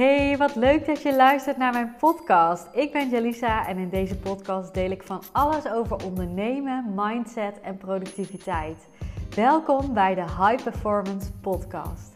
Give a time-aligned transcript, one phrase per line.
[0.00, 2.68] Hey, wat leuk dat je luistert naar mijn podcast.
[2.72, 7.76] Ik ben Jalisa en in deze podcast deel ik van alles over ondernemen, mindset en
[7.76, 8.88] productiviteit.
[9.34, 12.12] Welkom bij de High Performance Podcast.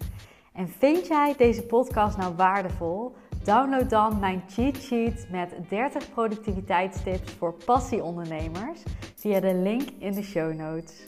[0.52, 3.14] En vind jij deze podcast nou waardevol?
[3.42, 8.82] Download dan mijn cheat sheet met 30 productiviteitstips voor passieondernemers
[9.14, 11.04] via de link in de show notes.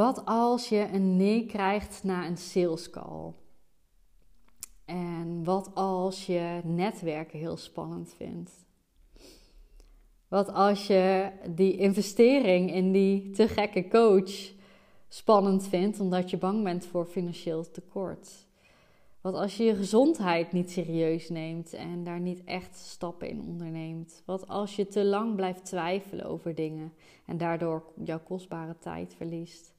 [0.00, 3.32] Wat als je een nee krijgt na een sales call?
[4.84, 8.50] En wat als je netwerken heel spannend vindt?
[10.28, 14.52] Wat als je die investering in die te gekke coach
[15.08, 18.46] spannend vindt omdat je bang bent voor financieel tekort?
[19.20, 24.22] Wat als je je gezondheid niet serieus neemt en daar niet echt stappen in onderneemt?
[24.24, 26.92] Wat als je te lang blijft twijfelen over dingen
[27.26, 29.78] en daardoor jouw kostbare tijd verliest?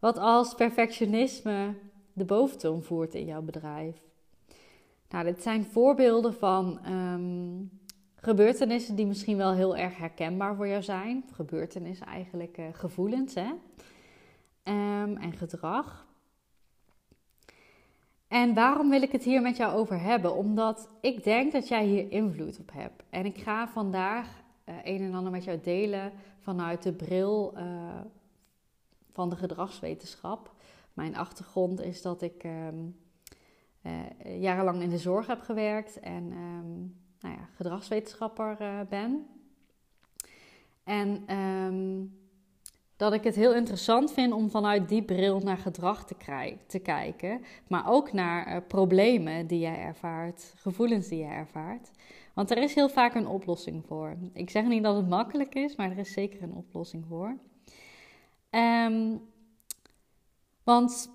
[0.00, 1.74] Wat als perfectionisme
[2.12, 4.02] de boventoon voert in jouw bedrijf?
[5.08, 7.64] Nou, dit zijn voorbeelden van ehm,
[8.14, 11.24] gebeurtenissen die misschien wel heel erg herkenbaar voor jou zijn.
[11.32, 13.48] Gebeurtenissen eigenlijk, uh, gevoelens hè?
[14.64, 16.06] Um, en gedrag.
[18.28, 20.34] En waarom wil ik het hier met jou over hebben?
[20.34, 23.02] Omdat ik denk dat jij hier invloed op hebt.
[23.10, 27.62] En ik ga vandaag uh, een en ander met jou delen vanuit de bril uh,
[29.12, 30.54] van de gedragswetenschap.
[30.92, 32.96] Mijn achtergrond is dat ik um,
[33.82, 39.26] uh, jarenlang in de zorg heb gewerkt en um, nou ja, gedragswetenschapper uh, ben.
[40.84, 42.18] En um,
[42.96, 46.04] dat ik het heel interessant vind om vanuit die bril naar gedrag
[46.66, 51.90] te, kijken, maar ook naar uh, problemen die jij ervaart, gevoelens die jij ervaart.
[52.34, 54.16] Want er is heel vaak een oplossing voor.
[54.32, 57.36] Ik zeg niet dat het makkelijk is, maar er is zeker een oplossing voor.
[58.50, 59.28] Um,
[60.64, 61.10] want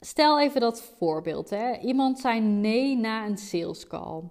[0.00, 1.50] stel even dat voorbeeld.
[1.50, 1.78] Hè?
[1.78, 4.22] Iemand zei nee na een sales call.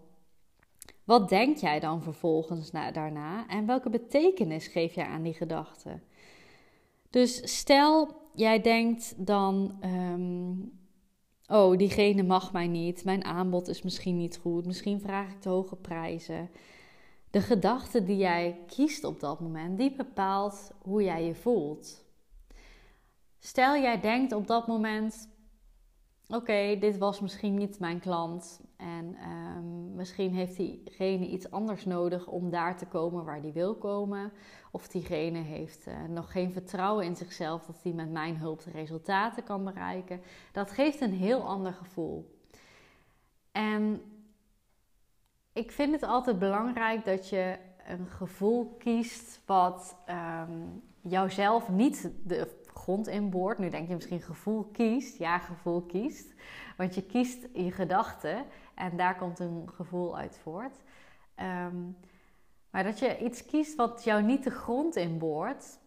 [1.03, 5.99] Wat denk jij dan vervolgens na, daarna en welke betekenis geef jij aan die gedachte?
[7.09, 10.79] Dus stel jij denkt dan: um,
[11.51, 15.49] Oh, diegene mag mij niet, mijn aanbod is misschien niet goed, misschien vraag ik te
[15.49, 16.49] hoge prijzen.
[17.31, 22.05] De gedachte die jij kiest op dat moment, die bepaalt hoe jij je voelt.
[23.39, 25.29] Stel jij denkt op dat moment:
[26.27, 28.61] oké, dit was misschien niet mijn klant.
[28.77, 33.75] En um, misschien heeft diegene iets anders nodig om daar te komen waar die wil
[33.75, 34.31] komen.
[34.71, 38.71] Of diegene heeft uh, nog geen vertrouwen in zichzelf dat hij met mijn hulp de
[38.71, 40.21] resultaten kan bereiken.
[40.51, 42.37] Dat geeft een heel ander gevoel.
[43.51, 44.01] En
[45.53, 47.57] ik vind het altijd belangrijk dat je
[47.87, 53.57] een gevoel kiest wat um, jouzelf niet de grond inboort.
[53.57, 55.17] Nu denk je misschien gevoel kiest.
[55.17, 56.33] Ja, gevoel kiest.
[56.77, 58.45] Want je kiest je gedachten
[58.75, 60.81] en daar komt een gevoel uit voort.
[61.65, 61.97] Um,
[62.69, 65.79] maar dat je iets kiest wat jou niet de grond inboort,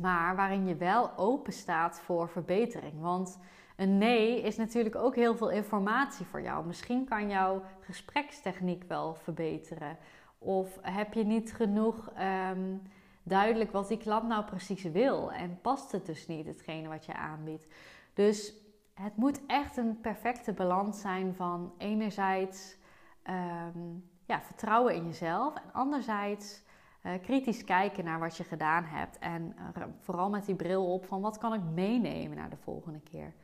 [0.00, 3.00] maar waarin je wel open staat voor verbetering.
[3.00, 3.38] Want
[3.76, 6.66] een nee is natuurlijk ook heel veel informatie voor jou.
[6.66, 9.98] Misschien kan jouw gesprekstechniek wel verbeteren.
[10.38, 12.12] Of heb je niet genoeg
[12.50, 12.82] um,
[13.30, 15.32] duidelijk wat die klant nou precies wil.
[15.32, 17.66] En past het dus niet, hetgene wat je aanbiedt.
[18.14, 18.54] Dus
[18.94, 22.76] het moet echt een perfecte balans zijn van enerzijds
[23.24, 25.54] um, ja, vertrouwen in jezelf.
[25.54, 26.62] En anderzijds
[27.02, 29.18] uh, kritisch kijken naar wat je gedaan hebt.
[29.18, 29.56] En
[30.00, 33.34] vooral met die bril op van wat kan ik meenemen naar de volgende keer.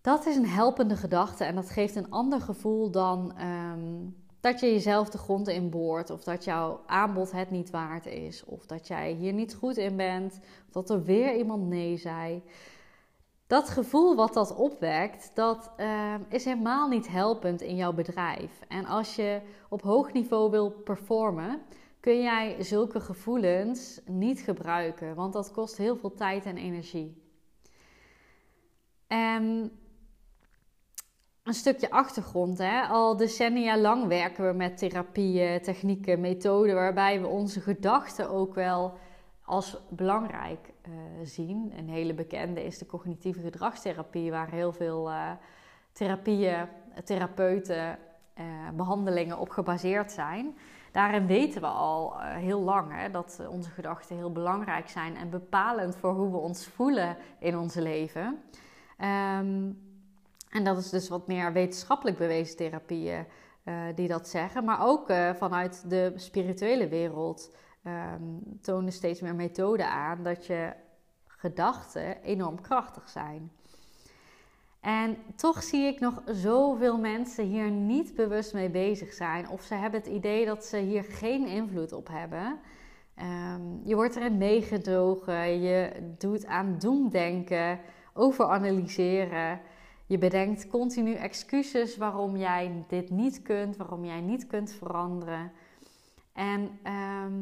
[0.00, 4.72] Dat is een helpende gedachte en dat geeft een ander gevoel dan um, dat je
[4.72, 8.86] jezelf de grond in boort, of dat jouw aanbod het niet waard is, of dat
[8.86, 12.42] jij hier niet goed in bent, of dat er weer iemand nee zei.
[13.46, 18.60] Dat gevoel wat dat opwekt, dat uh, is helemaal niet helpend in jouw bedrijf.
[18.68, 21.62] En als je op hoog niveau wil performen,
[22.00, 27.22] kun jij zulke gevoelens niet gebruiken, want dat kost heel veel tijd en energie.
[29.06, 29.72] En
[31.42, 32.58] een stukje achtergrond.
[32.58, 32.82] Hè?
[32.82, 38.98] Al decennia lang werken we met therapieën, technieken, methoden waarbij we onze gedachten ook wel
[39.44, 41.72] als belangrijk uh, zien.
[41.76, 45.30] Een hele bekende is de cognitieve gedragstherapie, waar heel veel uh,
[45.92, 46.68] therapieën,
[47.04, 47.98] therapeuten,
[48.38, 48.44] uh,
[48.76, 50.56] behandelingen op gebaseerd zijn.
[50.92, 55.96] Daarin weten we al heel lang hè, dat onze gedachten heel belangrijk zijn en bepalend
[55.96, 58.42] voor hoe we ons voelen in ons leven.
[59.38, 59.91] Um,
[60.52, 63.26] en dat is dus wat meer wetenschappelijk bewezen therapieën
[63.64, 64.64] uh, die dat zeggen.
[64.64, 67.54] Maar ook uh, vanuit de spirituele wereld
[67.86, 70.72] um, tonen steeds meer methoden aan dat je
[71.26, 73.52] gedachten enorm krachtig zijn.
[74.80, 79.48] En toch zie ik nog zoveel mensen hier niet bewust mee bezig zijn.
[79.48, 82.58] Of ze hebben het idee dat ze hier geen invloed op hebben.
[83.14, 85.60] Ehm, je wordt erin meegedogen.
[85.60, 87.80] Je doet aan doemdenken,
[88.12, 89.60] overanalyseren.
[90.12, 95.52] Je bedenkt continu excuses waarom jij dit niet kunt, waarom jij niet kunt veranderen.
[96.32, 97.32] En ehm,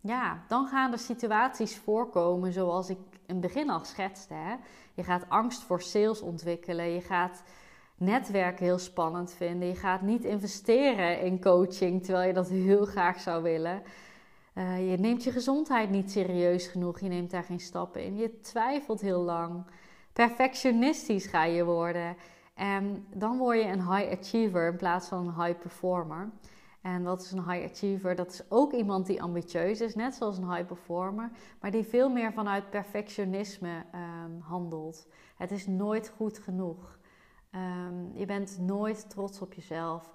[0.00, 4.34] ja, dan gaan er situaties voorkomen zoals ik in het begin al schetste.
[4.34, 4.54] Hè?
[4.94, 6.90] Je gaat angst voor sales ontwikkelen.
[6.90, 7.42] Je gaat
[7.96, 9.68] netwerken heel spannend vinden.
[9.68, 13.82] Je gaat niet investeren in coaching terwijl je dat heel graag zou willen.
[14.54, 17.00] Uh, je neemt je gezondheid niet serieus genoeg.
[17.00, 18.16] Je neemt daar geen stappen in.
[18.16, 19.64] Je twijfelt heel lang.
[20.16, 22.16] Perfectionistisch ga je worden.
[22.54, 26.30] En dan word je een high achiever in plaats van een high performer.
[26.82, 28.14] En wat is een high achiever?
[28.14, 31.30] Dat is ook iemand die ambitieus is, net zoals een high performer,
[31.60, 35.08] maar die veel meer vanuit perfectionisme um, handelt.
[35.36, 36.98] Het is nooit goed genoeg.
[37.50, 40.14] Um, je bent nooit trots op jezelf.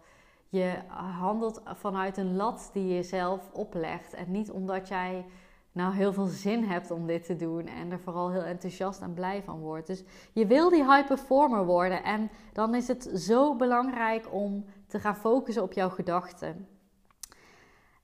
[0.50, 0.74] Je
[1.20, 5.26] handelt vanuit een lat die je zelf oplegt en niet omdat jij
[5.72, 9.14] nou heel veel zin hebt om dit te doen en er vooral heel enthousiast en
[9.14, 9.88] blij van wordt.
[9.88, 10.04] Dus
[10.34, 15.16] je wil die high performer worden en dan is het zo belangrijk om te gaan
[15.16, 16.68] focussen op jouw gedachten.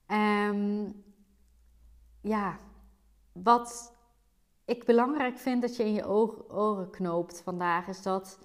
[0.08, 1.04] Um,
[2.22, 2.58] ja,
[3.32, 3.94] wat
[4.66, 6.10] ik belangrijk vind dat je in je
[6.50, 8.40] oren knoopt vandaag is dat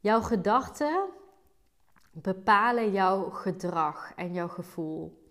[0.00, 1.08] jouw gedachten
[2.10, 5.27] bepalen jouw gedrag en jouw gevoel.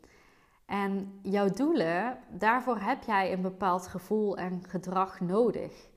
[0.67, 5.87] En jouw doelen, daarvoor heb jij een bepaald gevoel en gedrag nodig.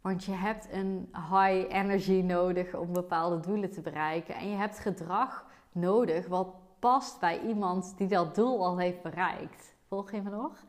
[0.00, 4.34] Want je hebt een high energy nodig om bepaalde doelen te bereiken.
[4.34, 9.74] En je hebt gedrag nodig wat past bij iemand die dat doel al heeft bereikt.
[9.88, 10.64] Volg je me nog?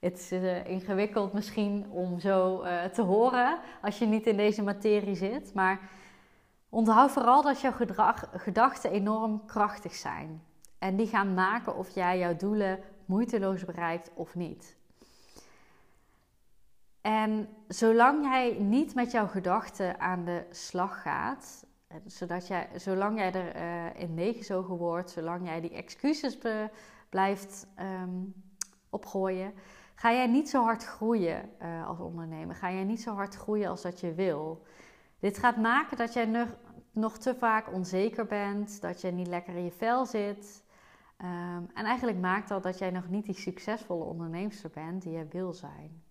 [0.00, 4.62] Het is uh, ingewikkeld misschien om zo uh, te horen als je niet in deze
[4.62, 5.54] materie zit.
[5.54, 5.80] Maar
[6.68, 10.42] onthoud vooral dat jouw gedrag, gedachten enorm krachtig zijn.
[10.80, 14.76] En die gaan maken of jij jouw doelen moeiteloos bereikt of niet.
[17.00, 21.66] En zolang jij niet met jouw gedachten aan de slag gaat,
[22.06, 26.38] zodat jij, zolang jij er uh, in meegezogen wordt, zolang jij die excuses
[27.08, 28.34] blijft um,
[28.90, 29.52] opgooien,
[29.94, 32.54] ga jij niet zo hard groeien uh, als ondernemer.
[32.54, 34.62] Ga jij niet zo hard groeien als dat je wil.
[35.18, 36.48] Dit gaat maken dat jij nog,
[36.92, 40.62] nog te vaak onzeker bent, dat je niet lekker in je vel zit.
[41.22, 45.26] Um, en eigenlijk maakt dat dat jij nog niet die succesvolle onderneemster bent die je
[45.30, 46.02] wil zijn.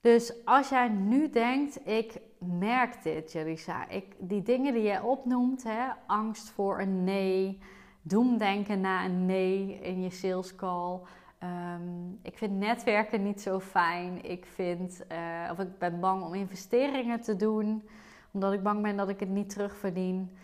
[0.00, 5.62] Dus als jij nu denkt, ik merk dit, Jelisa, ik, die dingen die jij opnoemt,
[5.62, 7.58] hè, angst voor een nee,
[8.02, 11.00] doemdenken na een nee in je sales call.
[11.38, 14.24] Ehm, ik vind netwerken niet zo fijn.
[14.24, 17.88] Ik vind, uh, of ik ben bang om investeringen te doen,
[18.30, 20.36] omdat ik bang ben dat ik het niet terugverdien.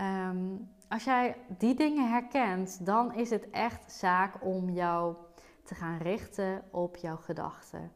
[0.00, 5.16] Um, als jij die dingen herkent, dan is het echt zaak om jou
[5.62, 7.92] te gaan richten op jouw gedachten.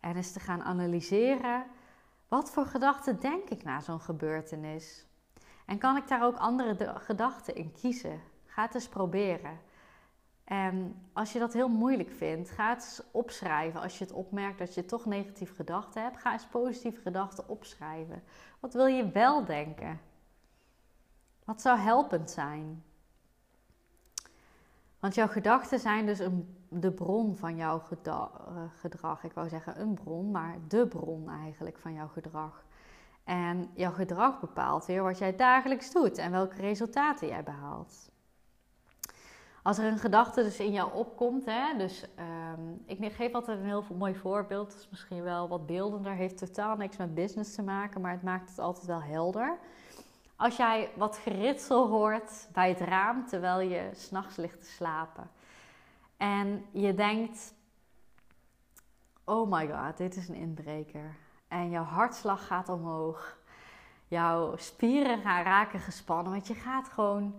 [0.00, 1.64] En eens te gaan analyseren,
[2.28, 5.06] wat voor gedachten denk ik na zo'n gebeurtenis?
[5.66, 8.20] En kan ik daar ook andere gedachten in kiezen?
[8.44, 9.58] Ga het eens proberen.
[10.44, 13.80] En als je dat heel moeilijk vindt, ga het eens opschrijven.
[13.80, 18.22] Als je het opmerkt dat je toch negatieve gedachten hebt, ga eens positieve gedachten opschrijven.
[18.60, 20.00] Wat wil je wel denken?
[21.44, 22.84] Wat zou helpend zijn?
[25.00, 28.22] Want jouw gedachten zijn dus een, de bron van jouw eh,
[28.76, 29.24] gedrag.
[29.24, 32.64] Ik wou zeggen een bron, maar de bron eigenlijk van jouw gedrag.
[33.24, 38.12] En jouw gedrag bepaalt weer wat jij dagelijks doet en welke resultaten jij behaalt.
[39.62, 42.04] Als er een gedachte dus in jou opkomt, hè, dus
[42.58, 46.76] um, ik geef altijd een heel mooi voorbeeld, is misschien wel wat beeldender, heeft totaal
[46.76, 49.58] niks met business te maken, maar het maakt het altijd wel helder.
[50.44, 55.30] Als jij wat geritsel hoort bij het raam terwijl je s'nachts ligt te slapen.
[56.16, 57.54] En je denkt,
[59.24, 61.16] oh my god, dit is een inbreker.
[61.48, 63.38] En jouw hartslag gaat omhoog.
[64.08, 66.32] Jouw spieren gaan raken gespannen.
[66.32, 67.34] Want je gaat gewoon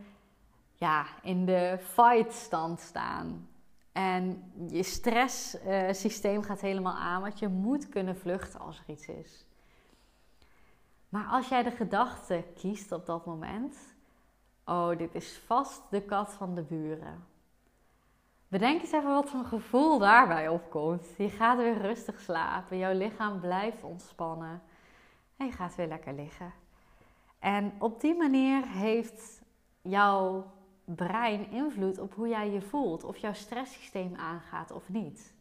[0.74, 3.50] ja, in de fight stand staan.
[3.92, 7.22] En je stresssysteem uh, gaat helemaal aan.
[7.22, 9.45] Want je moet kunnen vluchten als er iets is.
[11.16, 13.78] Maar als jij de gedachte kiest op dat moment,
[14.66, 17.26] oh, dit is vast de kat van de buren.
[18.48, 21.08] Bedenk eens even wat voor een gevoel daarbij opkomt.
[21.18, 24.62] Je gaat weer rustig slapen, jouw lichaam blijft ontspannen
[25.38, 26.54] en je gaat weer lekker liggen.
[27.40, 29.42] En op die manier heeft
[29.82, 30.52] jouw
[30.86, 35.35] brein invloed op hoe jij je voelt, of jouw stresssysteem aangaat of niet.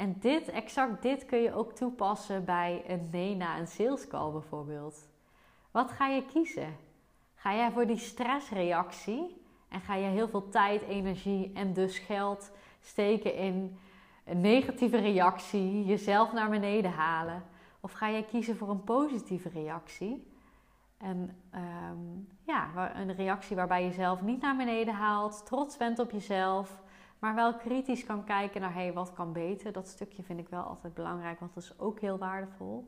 [0.00, 4.32] En dit, exact dit kun je ook toepassen bij een nee na een sales call
[4.32, 5.08] bijvoorbeeld.
[5.70, 6.76] Wat ga je kiezen?
[7.34, 12.50] Ga jij voor die stressreactie en ga je heel veel tijd, energie en dus geld
[12.80, 13.78] steken in
[14.24, 17.42] een negatieve reactie, jezelf naar beneden halen?
[17.80, 20.26] Of ga jij kiezen voor een positieve reactie?
[20.98, 26.10] En um, ja, een reactie waarbij je jezelf niet naar beneden haalt, trots bent op
[26.10, 26.80] jezelf,
[27.20, 29.72] maar wel kritisch kan kijken naar hey, wat kan beter.
[29.72, 32.86] Dat stukje vind ik wel altijd belangrijk, want dat is ook heel waardevol.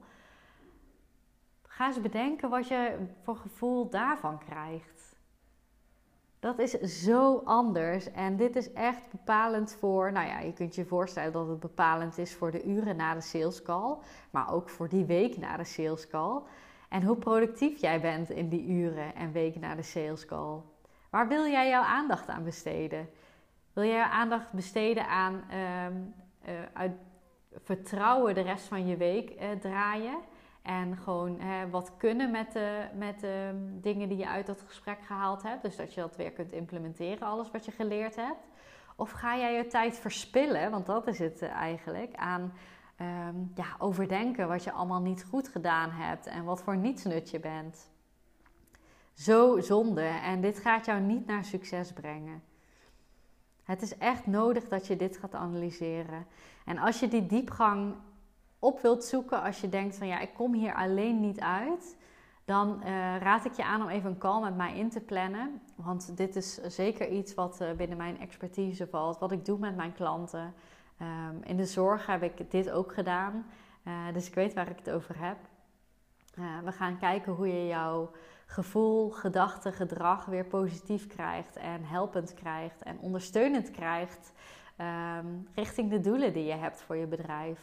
[1.67, 5.17] Ga eens bedenken wat je voor gevoel daarvan krijgt.
[6.41, 6.71] Dat is
[7.05, 11.49] zo anders en dit is echt bepalend voor, nou ja, je kunt je voorstellen dat
[11.49, 13.97] het bepalend is voor de uren na de sales call,
[14.31, 16.43] maar ook voor die week na de sales call.
[16.89, 20.61] En hoe productief jij bent in die uren en weken na de sales call.
[21.11, 23.09] Waar wil jij jouw aandacht aan besteden?
[23.73, 26.15] Wil jij aandacht besteden aan um,
[26.73, 26.93] uit
[27.55, 30.19] vertrouwen de rest van je week uh, draaien?
[30.63, 31.39] En gewoon
[31.71, 33.51] wat kunnen met de, met de
[33.81, 35.63] dingen die je uit dat gesprek gehaald hebt.
[35.63, 38.47] Dus dat je dat weer kunt implementeren, alles wat je geleerd hebt.
[38.97, 42.53] Of ga jij je tijd verspillen, want dat is het eh, eigenlijk, aan
[43.01, 47.41] um, ja, overdenken wat je allemaal niet goed gedaan hebt en wat voor nietsnut je
[47.41, 47.91] bent.
[49.13, 52.43] Zo zonde en dit gaat jou niet naar succes brengen.
[53.63, 56.27] Het is echt nodig dat je dit gaat analyseren.
[56.65, 57.95] En als je die diepgang
[58.59, 61.97] op wilt zoeken, als je denkt van ja, ik kom hier alleen niet uit,
[62.45, 65.61] dan uh, raad ik je aan om even een call met mij in te plannen.
[65.75, 69.77] Want dit is zeker iets wat uh, binnen mijn expertise valt, wat ik doe met
[69.77, 70.55] mijn klanten.
[71.03, 73.47] Um, in de zorg heb ik dit ook gedaan,
[73.85, 75.37] uh, dus ik weet waar ik het over heb.
[76.65, 78.11] we gaan kijken hoe je jouw
[78.53, 84.33] gevoel, gedachte, gedrag weer positief krijgt en helpend krijgt en ondersteunend krijgt
[85.19, 87.61] um, richting de doelen die je hebt voor je bedrijf.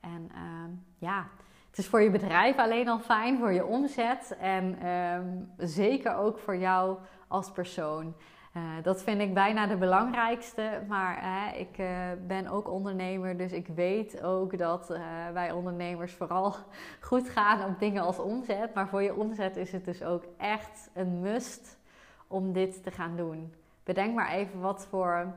[0.00, 1.28] En uh, ja,
[1.68, 6.38] het is voor je bedrijf alleen al fijn, voor je omzet en um, zeker ook
[6.38, 8.14] voor jou als persoon.
[8.56, 10.82] Uh, dat vind ik bijna de belangrijkste.
[10.88, 11.88] Maar uh, ik uh,
[12.26, 14.88] ben ook ondernemer, dus ik weet ook dat
[15.32, 16.54] wij ondernemers vooral
[17.00, 18.74] goed gaan op dingen als omzet.
[18.74, 21.78] Maar voor je omzet is het dus ook echt een must
[22.26, 23.54] om dit te gaan doen.
[23.84, 25.34] Bedenk maar even wat voor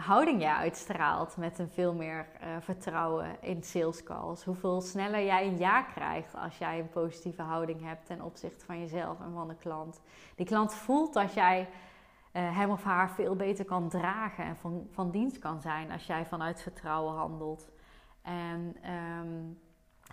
[0.00, 2.26] houding jij uitstraalt met een veel meer
[2.60, 4.44] vertrouwen in sales calls.
[4.44, 8.80] Hoeveel sneller jij een ja krijgt als jij een positieve houding hebt ten opzichte van
[8.80, 10.00] jezelf en van de klant.
[10.36, 11.68] Die klant voelt dat jij
[12.36, 16.06] uh, hem of haar veel beter kan dragen en van, van dienst kan zijn als
[16.06, 17.68] jij vanuit vertrouwen handelt.
[18.22, 18.76] En
[19.20, 19.58] um,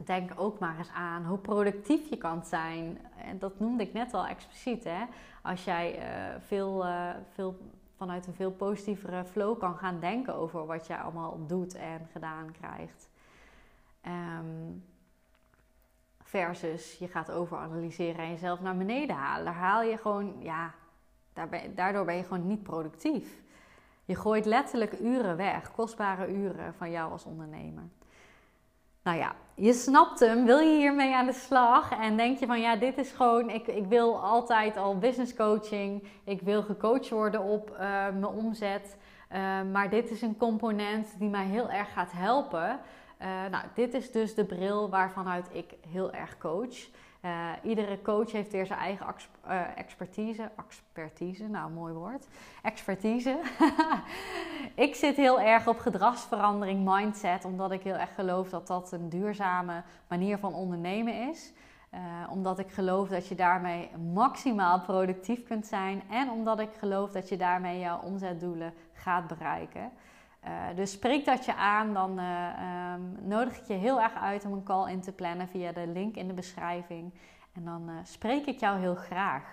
[0.05, 2.99] denk ook maar eens aan hoe productief je kan zijn.
[3.17, 4.83] En dat noemde ik net al expliciet.
[4.83, 5.05] Hè?
[5.41, 5.99] Als jij
[6.39, 6.85] veel,
[7.33, 7.57] veel
[8.01, 12.51] vanuit een veel positievere flow kan gaan denken over wat je allemaal doet en gedaan
[12.51, 13.09] krijgt.
[14.05, 14.83] Um,
[16.23, 19.45] versus je gaat overanalyseren en jezelf naar beneden halen.
[19.45, 20.73] Daar haal je gewoon, ja,
[21.75, 23.41] daardoor ben je gewoon niet productief.
[24.05, 27.83] Je gooit letterlijk uren weg, kostbare uren van jou als ondernemer.
[29.03, 30.45] Nou ja, je snapt hem.
[30.45, 31.91] Wil je hiermee aan de slag?
[31.91, 36.07] En denk je van ja, dit is gewoon, ik, ik wil altijd al business coaching.
[36.23, 38.97] Ik wil gecoacht worden op uh, mijn omzet.
[39.31, 39.37] Uh,
[39.71, 42.79] maar dit is een component die mij heel erg gaat helpen.
[43.21, 46.87] Uh, nou, dit is dus de bril waarvanuit ik heel erg coach.
[47.25, 49.05] Uh, iedere coach heeft weer zijn eigen
[49.47, 50.51] uh, expertise.
[50.67, 52.27] Expertise, nou mooi woord.
[52.61, 53.39] Expertise.
[54.75, 59.09] ik zit heel erg op gedragsverandering, mindset, omdat ik heel erg geloof dat dat een
[59.09, 61.53] duurzame manier van ondernemen is.
[61.93, 61.99] Uh,
[62.29, 67.29] omdat ik geloof dat je daarmee maximaal productief kunt zijn en omdat ik geloof dat
[67.29, 69.91] je daarmee jouw omzetdoelen gaat bereiken.
[70.45, 74.45] Uh, dus spreek dat je aan, dan uh, um, nodig ik je heel erg uit
[74.45, 77.13] om een call in te plannen via de link in de beschrijving.
[77.53, 79.43] En dan uh, spreek ik jou heel graag.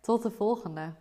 [0.00, 0.92] Tot de volgende.